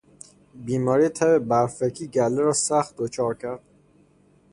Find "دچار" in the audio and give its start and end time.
2.97-3.33